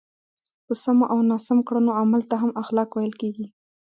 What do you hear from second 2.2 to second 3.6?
ته هم اخلاق ویل کېږي.